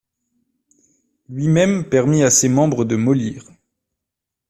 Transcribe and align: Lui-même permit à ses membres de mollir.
Lui-même 1.29 1.87
permit 1.87 2.23
à 2.23 2.31
ses 2.31 2.49
membres 2.49 2.85
de 2.85 2.95
mollir. 2.95 3.47